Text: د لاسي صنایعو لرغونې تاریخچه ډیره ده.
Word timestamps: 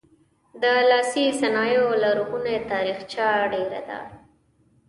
د 0.61 0.63
لاسي 0.89 1.25
صنایعو 1.39 1.89
لرغونې 2.03 2.55
تاریخچه 2.71 3.25
ډیره 3.53 3.81
ده. 3.89 3.99